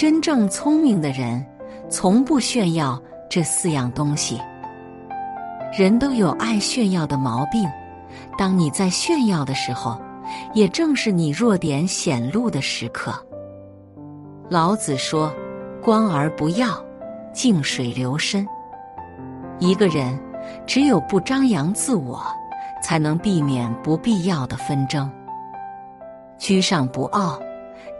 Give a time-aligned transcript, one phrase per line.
[0.00, 1.44] 真正聪明的人，
[1.90, 2.98] 从不炫耀
[3.28, 4.40] 这四样东西。
[5.76, 7.68] 人都有爱炫耀的毛病，
[8.38, 10.00] 当你在炫耀的时候，
[10.54, 13.12] 也正是你弱点显露的时刻。
[14.48, 15.30] 老子说
[15.84, 16.82] ：“光而不要，
[17.34, 18.48] 静水流深。”
[19.60, 20.18] 一个人
[20.66, 22.24] 只有不张扬自我，
[22.82, 25.12] 才能避免不必要的纷争。
[26.38, 27.38] 居上不傲，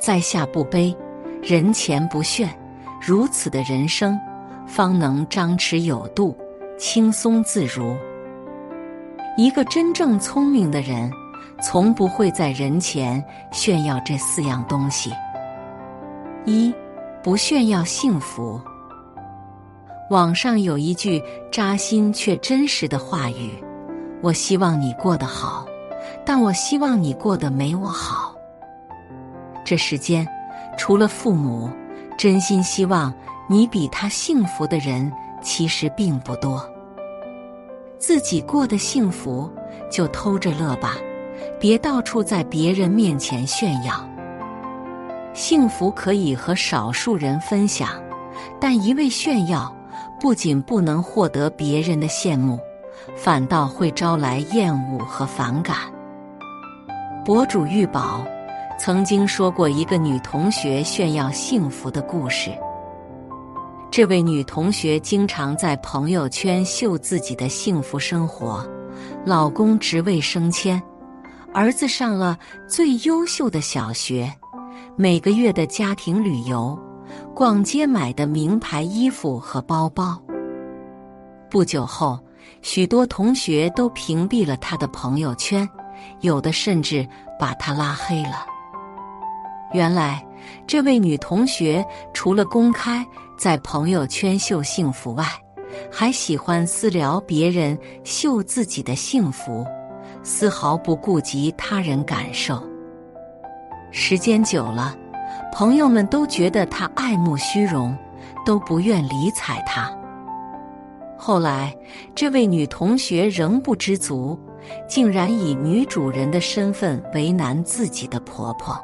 [0.00, 0.96] 在下不卑，
[1.42, 2.48] 人前不炫，
[3.00, 4.18] 如此的人生，
[4.66, 6.36] 方能张弛有度。
[6.78, 7.94] 轻松自如。
[9.36, 11.12] 一个真正聪明的人，
[11.62, 13.22] 从不会在人前
[13.52, 15.12] 炫耀这四样东西。
[16.46, 16.74] 一，
[17.22, 18.58] 不炫耀幸福。
[20.08, 23.62] 网上有一句扎心却真实的话语
[24.22, 25.66] ：“我希望你过得好，
[26.24, 28.34] 但我希望你过得没我好。”
[29.66, 30.26] 这世间，
[30.80, 31.68] 除了父母，
[32.16, 33.12] 真心希望
[33.50, 35.12] 你比他幸福的人。
[35.42, 36.62] 其实并不多，
[37.98, 39.50] 自己过得幸福
[39.90, 40.96] 就偷着乐吧，
[41.58, 44.06] 别到处在别人面前炫耀。
[45.34, 47.90] 幸福可以和少数人分享，
[48.58, 49.74] 但一味炫耀，
[50.18, 52.58] 不仅不能获得别人的羡慕，
[53.16, 55.76] 反倒会招来厌恶和反感。
[57.24, 58.26] 博主玉宝
[58.82, 62.50] 曾经说过一个女同学炫耀幸福的故事。
[63.90, 68.66] 这位女同学经常在朋友圈秀自己的幸福生活，
[69.22, 70.82] 老公职位升迁，
[71.52, 74.32] 儿子上了最优秀的小学，
[74.96, 76.78] 每个月的家庭旅游，
[77.34, 80.18] 逛街买的名牌衣服和包包。
[81.50, 82.18] 不久后，
[82.62, 85.68] 许多同学都屏蔽了她的朋友圈，
[86.22, 87.06] 有的甚至
[87.38, 88.46] 把她拉黑了。
[89.72, 90.24] 原来，
[90.66, 93.06] 这位女同学除了公开
[93.38, 95.24] 在朋友圈秀幸福外，
[95.92, 99.64] 还喜欢私聊别人秀自己的幸福，
[100.24, 102.60] 丝毫不顾及他人感受。
[103.92, 104.96] 时间久了，
[105.52, 107.96] 朋友们都觉得她爱慕虚荣，
[108.44, 109.88] 都不愿理睬她。
[111.16, 111.72] 后来，
[112.12, 114.36] 这位女同学仍不知足，
[114.88, 118.76] 竟然以女主人的身份为难自己的婆婆。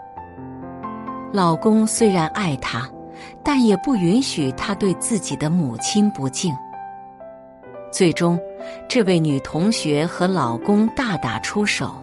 [1.36, 2.88] 老公虽然爱她，
[3.44, 6.50] 但也不允许她对自己的母亲不敬。
[7.92, 8.40] 最终，
[8.88, 11.94] 这位女同学和老公大打出手，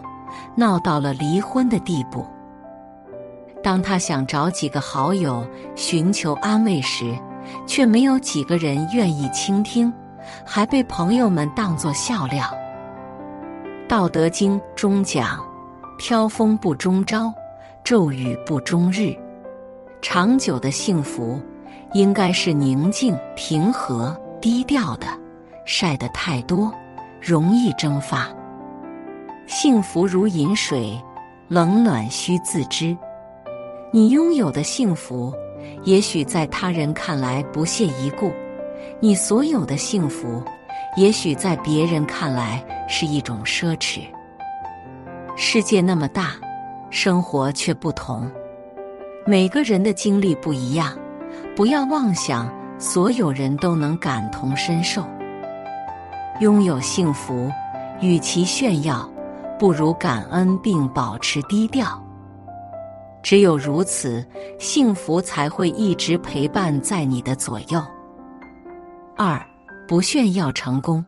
[0.54, 2.24] 闹到了离婚的地步。
[3.60, 7.12] 当她想找几个好友寻求安慰时，
[7.66, 9.92] 却没有几个人愿意倾听，
[10.46, 12.44] 还被朋友们当作笑料。
[13.88, 15.44] 《道德经》中讲
[15.98, 17.34] ：“飘风不终朝。”
[17.84, 19.14] 骤雨不终日，
[20.06, 21.40] 长久的幸福
[21.94, 25.06] 应该是宁静、平和、低调的。
[25.64, 26.70] 晒得太多，
[27.22, 28.28] 容易蒸发。
[29.46, 31.00] 幸福如饮水，
[31.48, 32.94] 冷暖需自知。
[33.90, 35.32] 你拥有的幸福，
[35.84, 38.30] 也许在他人看来不屑一顾；
[39.00, 40.42] 你所有的幸福，
[40.98, 44.00] 也许在别人看来是一种奢侈。
[45.34, 46.32] 世界那么大。
[46.90, 48.30] 生活却不同，
[49.26, 50.94] 每个人的经历不一样，
[51.56, 55.02] 不要妄想所有人都能感同身受。
[56.40, 57.50] 拥有幸福，
[58.02, 59.10] 与其炫耀，
[59.58, 61.98] 不如感恩并保持低调。
[63.22, 64.22] 只有如此，
[64.58, 67.82] 幸福才会一直陪伴在你的左右。
[69.16, 69.40] 二，
[69.88, 71.02] 不炫耀成功。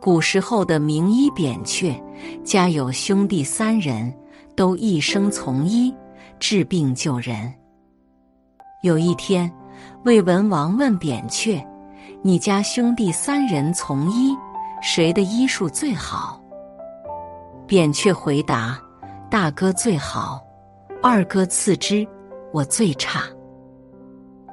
[0.00, 2.00] 古时候的名医扁鹊，
[2.44, 4.14] 家有兄弟三人。
[4.54, 5.94] 都一生从医
[6.38, 7.52] 治病救人。
[8.82, 9.50] 有一天，
[10.04, 11.64] 魏文王问扁鹊
[12.22, 14.36] ：“你家兄弟三人从医，
[14.80, 16.40] 谁的医术最好？”
[17.66, 18.78] 扁鹊回答
[19.30, 20.40] ：“大哥最好，
[21.02, 22.06] 二哥次之，
[22.52, 23.22] 我最差。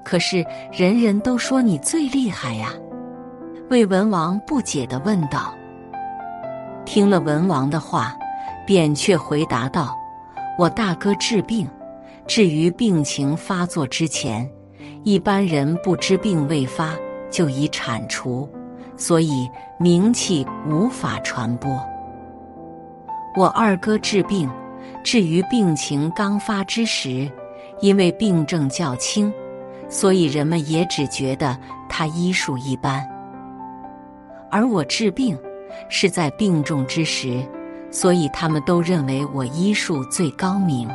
[0.04, 2.74] 可是人人都说你最厉害呀。”
[3.69, 5.54] 魏文王不解的问道。
[6.86, 8.16] 听了文王的话。
[8.66, 9.94] 扁鹊回答道
[10.57, 11.69] ：“我大哥治病，
[12.25, 14.50] 至于病情发作之前，
[15.04, 16.96] 一般人不知病未发
[17.30, 18.50] 就已铲除，
[18.96, 21.70] 所以名气无法传播。
[23.36, 24.50] 我二哥治病，
[25.04, 27.30] 至于病情刚发之时，
[27.81, 29.31] 因为病症较轻，
[29.90, 31.58] 所以人们也只觉得
[31.90, 33.02] 他医术一般；
[34.50, 35.38] 而我治病，
[35.90, 37.44] 是在病重之时。”
[37.94, 40.90] 所以他们都认为我医术最高明，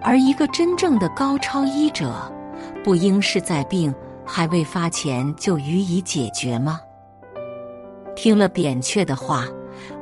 [0.00, 2.30] 而一个真正的高超医者，
[2.84, 6.80] 不应是在病还未发前就予以解决吗？
[8.14, 9.44] 听了扁鹊的话，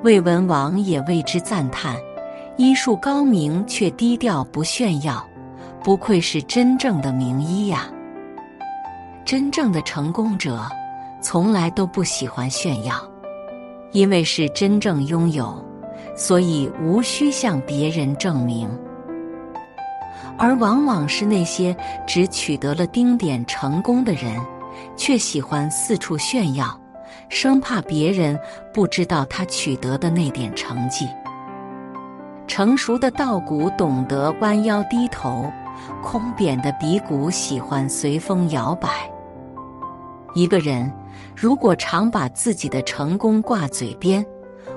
[0.03, 1.97] 魏文王也为之赞叹：
[2.57, 5.27] 医术高明却低调不炫耀，
[5.83, 7.89] 不愧是真正的名医呀！
[9.25, 10.61] 真正的成功者，
[11.21, 12.95] 从来都不喜欢炫耀，
[13.93, 15.63] 因为是真正拥有，
[16.17, 18.69] 所以无需向别人证明。
[20.39, 24.41] 而往往是那些只取得了丁点成功的人，
[24.97, 26.79] 却喜欢四处炫耀，
[27.29, 28.39] 生怕别人
[28.73, 31.09] 不知道他取得的那点成绩。
[32.47, 35.51] 成熟的稻谷懂得弯腰低头，
[36.03, 38.89] 空扁的鼻骨喜欢随风摇摆。
[40.35, 40.93] 一个人
[41.35, 44.25] 如果常把自己的成功挂嘴边，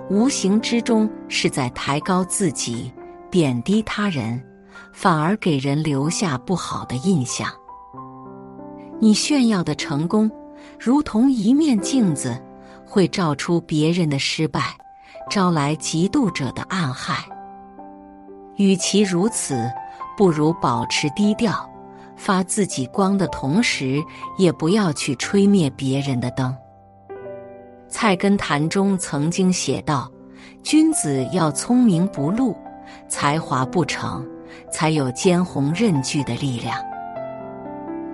[0.09, 2.91] 无形之中是在抬高自己，
[3.29, 4.41] 贬低他人，
[4.91, 7.49] 反而给人留下不好的印象。
[8.99, 10.29] 你炫耀的成功，
[10.79, 12.37] 如同一面镜子，
[12.85, 14.75] 会照出别人的失败，
[15.29, 17.23] 招来嫉妒者的暗害。
[18.57, 19.71] 与其如此，
[20.17, 21.65] 不如保持低调。
[22.17, 24.03] 发自己光的同时，
[24.37, 26.53] 也不要去吹灭别人的灯。
[27.87, 30.11] 《菜根谭》中曾经写道
[30.61, 32.53] ：“君子要聪明不露，
[33.07, 34.27] 才华不成，
[34.71, 36.77] 才有坚鸿任巨的力量。”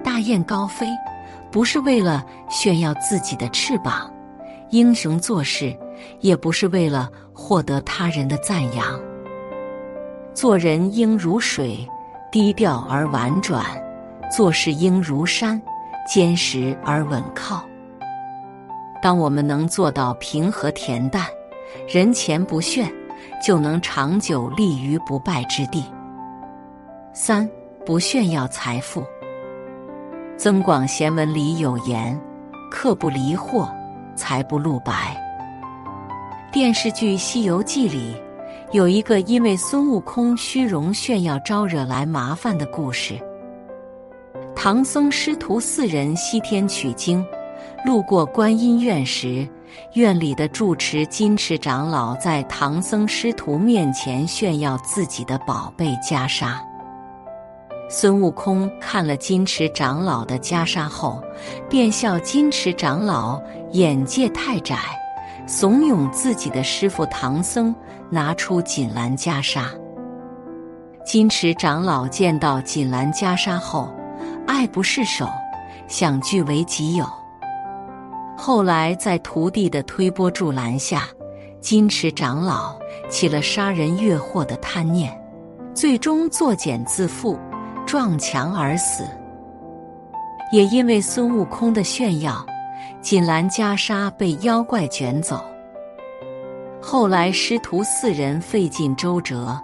[0.04, 0.88] 大雁高飞，
[1.52, 4.10] 不是为了炫耀自己的翅膀；
[4.70, 5.76] 英雄做事，
[6.20, 9.00] 也不是为了获得他人的赞扬。
[10.34, 11.88] 做人应如水，
[12.32, 13.66] 低调而婉转。
[14.30, 15.62] 做事应如山，
[16.08, 17.64] 坚实而稳靠。
[19.02, 21.26] 当我们能做到平和恬淡，
[21.88, 22.92] 人前不炫，
[23.42, 25.86] 就能长久立于不败之地。
[27.18, 27.50] 三
[27.86, 29.00] 不炫耀财富。
[30.36, 32.20] 《增广贤文》里有言
[32.70, 33.74] ：“客不离货，
[34.18, 35.16] 财不露白。”
[36.52, 38.22] 电视剧《西游记》里
[38.74, 43.18] 有一个因为孙悟空虚荣炫耀招惹来麻烦的故事。
[44.54, 47.26] 唐僧师徒四人西天取经，
[47.86, 49.48] 路过观音院时，
[49.94, 56.58] 院里的住持金池长老在唐僧师徒面前炫耀自己的宝贝袈裟。
[57.98, 61.24] 孙悟空看了金池长老的袈裟后，
[61.70, 64.76] 便笑金池长老眼界太窄，
[65.48, 67.74] 怂恿自己的师傅唐僧
[68.10, 69.68] 拿出锦兰袈裟。
[71.06, 73.90] 金池长老见到锦兰袈裟后，
[74.46, 75.26] 爱不释手，
[75.88, 77.06] 想据为己有。
[78.38, 81.04] 后来在徒弟的推波助澜下，
[81.62, 82.78] 金池长老
[83.10, 85.18] 起了杀人越货的贪念，
[85.74, 87.40] 最终作茧自缚，
[87.86, 89.04] 撞墙而死。
[90.52, 92.46] 也因为孙悟空的炫耀，
[93.02, 95.44] 锦兰袈裟被妖怪卷走。
[96.82, 99.60] 后来师徒四人费尽周折，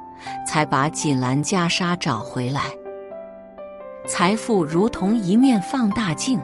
[0.45, 2.63] 才把锦兰袈裟找回来。
[4.07, 6.40] 财富如同一面放大镜，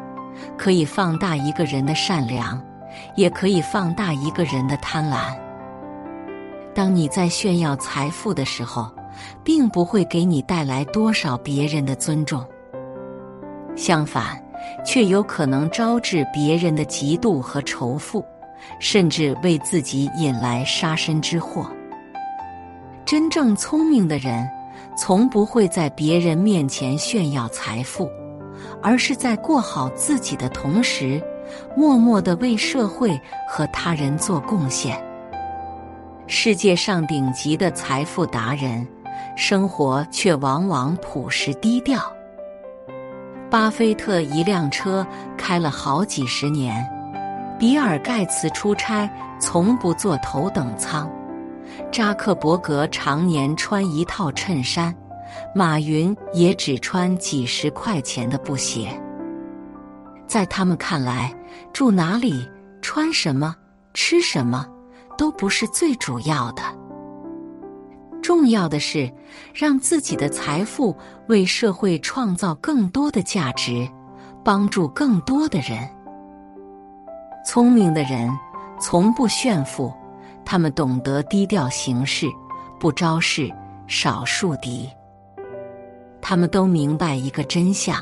[0.55, 2.63] 可以放大一个人的善良，
[3.15, 5.35] 也可以放大一个人的贪婪。
[6.75, 8.91] 当你在炫耀财富的时候，
[9.43, 12.45] 并不会给你带来多少别人的尊重，
[13.75, 14.41] 相反，
[14.85, 18.23] 却有可能招致别人的嫉妒和仇富，
[18.79, 21.69] 甚至为自己引来杀身之祸。
[23.05, 24.49] 真正聪明的人。
[24.95, 28.09] 从不会在别人面前炫耀财富，
[28.81, 31.21] 而是在过好自己的同时，
[31.75, 34.99] 默默的为社会和他人做贡献。
[36.25, 38.85] 世界上顶级的财富达人，
[39.37, 42.01] 生活却往往朴实低调。
[43.51, 45.05] 巴菲特一辆车
[45.37, 46.83] 开了好几十年，
[47.59, 49.07] 比尔盖茨出差
[49.39, 51.07] 从不坐头等舱。
[51.91, 54.93] 扎克伯格常年穿一套衬衫，
[55.53, 58.89] 马云也只穿几十块钱的布鞋。
[60.25, 61.31] 在他们看来，
[61.71, 62.49] 住哪里、
[62.81, 63.55] 穿什么、
[63.93, 64.65] 吃什么，
[65.15, 66.63] 都不是最主要的。
[68.27, 69.09] 重要的是，
[69.53, 70.93] 让自己的财富
[71.29, 73.87] 为社会创造更多的价值，
[74.43, 75.89] 帮助更多的人。
[77.45, 78.29] 聪明的人
[78.81, 79.93] 从不炫富。
[80.43, 82.27] 他们懂得低调行事，
[82.77, 83.49] 不招事，
[83.87, 84.89] 少树敌。
[86.21, 87.95] 他们都明白一个真相：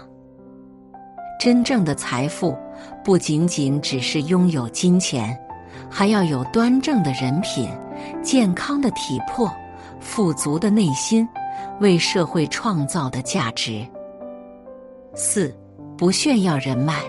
[1.39, 2.57] 真正的财富
[3.03, 5.37] 不仅仅只是拥有金钱，
[5.87, 7.69] 还要有端正的人品、
[8.23, 9.47] 健康的体魄、
[10.05, 11.27] 富足的内心、
[11.81, 13.85] 为社会创造的价值。
[15.15, 15.53] 四，
[15.97, 17.01] 不炫耀人脉。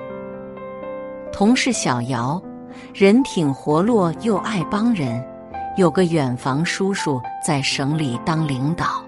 [1.30, 2.42] 同事小姚，
[2.94, 5.22] 人挺活络又爱帮人，
[5.76, 9.04] 有个远房叔叔在省里当领导。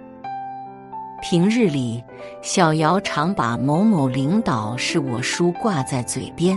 [1.22, 2.04] 平日里，
[2.42, 6.56] 小姚常把某某领导是我叔挂在嘴边，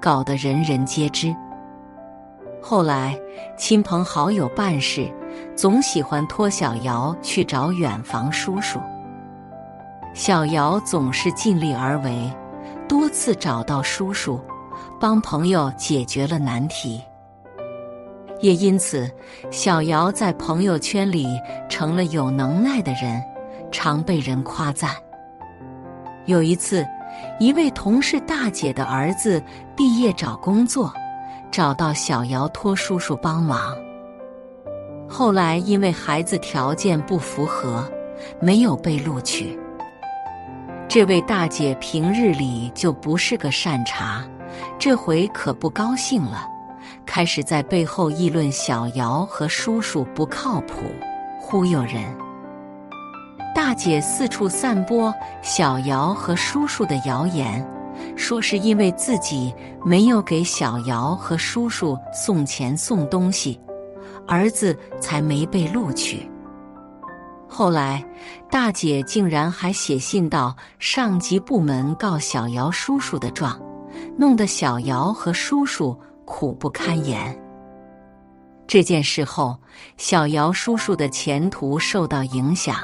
[0.00, 1.34] 搞得人人皆知。
[2.66, 3.14] 后来，
[3.58, 5.06] 亲朋好友办事，
[5.54, 8.80] 总喜欢托小姚去找远房叔叔。
[10.14, 12.32] 小姚总是尽力而为，
[12.88, 14.40] 多次找到叔叔，
[14.98, 17.02] 帮朋友解决了难题。
[18.40, 19.10] 也因此，
[19.50, 21.26] 小姚在朋友圈里
[21.68, 23.22] 成了有能耐的人。
[23.70, 24.90] 常被人夸赞。
[26.26, 26.86] 有一次，
[27.40, 29.42] 一位同事大姐的儿子
[29.76, 30.94] 毕业找工作，
[31.54, 33.76] 找到小姚托叔叔帮忙。
[35.08, 37.88] 后来因为孩子条件不符合，
[38.40, 39.56] 没有被录取。
[40.88, 44.24] 这位大姐平日里就不是个善茬，
[44.80, 46.44] 这回可不高兴了，
[47.06, 50.82] 开始在背后议论小姚和叔叔不靠谱，
[51.40, 52.02] 忽悠人。
[53.54, 57.64] 大姐四处散播小姚和叔叔的谣言，
[58.16, 59.54] 说是因为自己
[59.84, 63.60] 没有给小姚和叔叔送钱送东西，
[64.26, 66.28] 儿子才没被录取。
[67.48, 68.04] 后来，
[68.50, 73.60] 大姐竟然还写信到上级部门告小姚叔叔的状，
[74.16, 77.38] 弄得小姚和叔叔苦不堪言。
[78.66, 79.56] 这件事后，
[79.96, 82.76] 小姚叔叔的前途受到影响。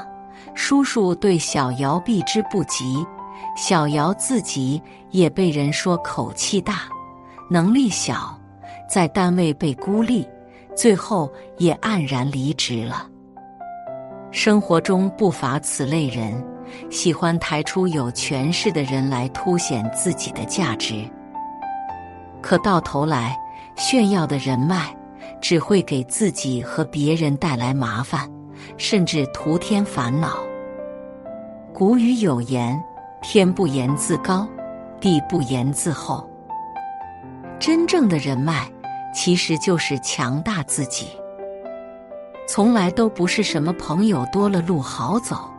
[0.53, 3.05] 叔叔对小姚避之不及，
[3.55, 6.83] 小姚自己也被人说口气大、
[7.49, 8.39] 能力小，
[8.89, 10.27] 在单位被孤立，
[10.75, 13.07] 最后也黯然离职了。
[14.31, 16.43] 生活中不乏此类人，
[16.89, 21.05] 喜欢抬出有权势的人来凸显自己的价值，
[22.41, 23.37] 可到头来
[23.75, 24.95] 炫耀的人脉，
[25.41, 28.29] 只会给自己和别人带来麻烦。
[28.77, 30.37] 甚至徒添烦恼。
[31.73, 32.81] 古语有言
[33.21, 34.47] ：“天不言自高，
[34.99, 36.27] 地不言自厚。”
[37.59, 38.67] 真正的人脉，
[39.13, 41.07] 其实就是强大自己。
[42.47, 45.49] 从来都不是什么朋友多了路好走，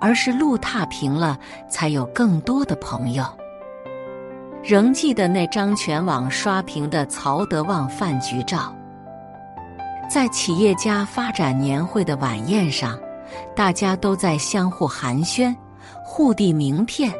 [0.00, 1.36] 而是路踏平了，
[1.68, 3.24] 才有更多的朋友。
[4.62, 8.72] 仍记得那张全网刷屏的曹德旺饭局照。
[10.08, 12.96] 在企业家发展年会的晚宴上，
[13.56, 15.54] 大家都在相互寒暄、
[16.14, 17.10] 互递名片，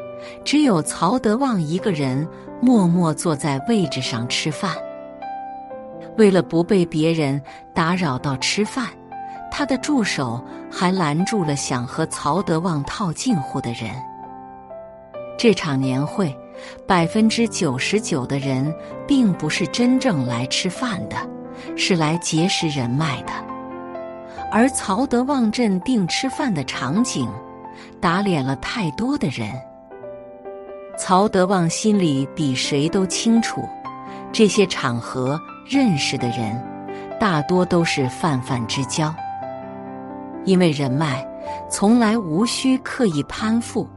[0.45, 2.29] 只有曹德旺一个人
[2.61, 4.71] 默默坐在位置上吃饭。
[6.19, 7.41] 为了不被别人
[7.73, 8.87] 打扰到吃饭，
[9.51, 13.91] 他的助手还拦住了想和曹德旺套近乎的人。
[15.39, 16.39] 这场年会，
[16.87, 18.71] 百分之九十九的人
[19.09, 21.17] 并不是真正来吃饭的。
[21.77, 23.33] 是来结识人脉的，
[24.51, 27.27] 而曹德旺镇定吃饭的场景，
[28.03, 29.49] 打脸了太多的人。
[30.99, 33.63] 曹德旺心里比谁都清楚，
[34.33, 36.61] 这些场合认识的人，
[37.21, 39.15] 大多都是泛泛之交。
[40.45, 41.25] 因为人脉
[41.71, 43.89] 从来无需刻意攀附，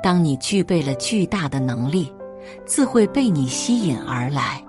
[0.00, 2.14] 当你具备了巨大的能力，
[2.64, 4.62] 自会被你吸引而来。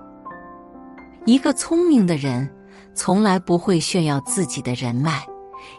[1.26, 2.50] 一个聪明的人，
[2.92, 5.24] 从来不会炫耀自己的人脉，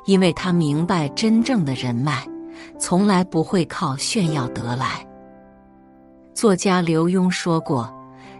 [0.05, 2.25] 因为他明白真正的人脉，
[2.79, 5.05] 从来不会靠炫耀得来。
[6.33, 7.93] 作家刘墉说过：“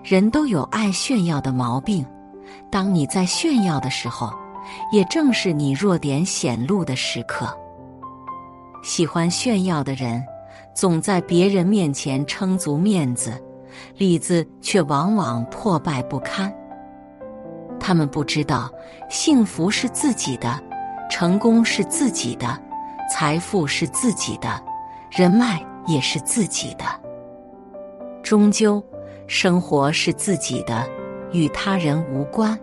[0.03, 2.05] 人都有爱炫耀的毛病，
[2.71, 4.31] 当你在炫耀的时候，
[4.91, 7.47] 也正是你弱点显露的时刻。
[8.83, 10.23] 喜欢炫耀的人，
[10.73, 13.33] 总在别人面前撑足面子，
[13.97, 16.51] 里子却往往破败不堪。”
[17.79, 18.71] 他们不知道，
[19.09, 20.59] 幸福是自己的，
[21.09, 22.59] 成功是自己的，
[23.11, 24.63] 财富是自己的，
[25.09, 26.85] 人脉也是自己的。
[28.23, 28.81] 终究，
[29.27, 30.89] 生活是自己的，
[31.33, 32.57] 与他人无关。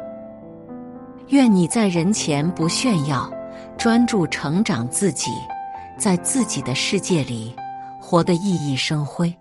[1.27, 3.31] 愿你在人前不炫耀，
[3.77, 5.31] 专注成长自己，
[5.99, 7.55] 在自己的世界里
[8.01, 9.33] 活得熠熠生辉。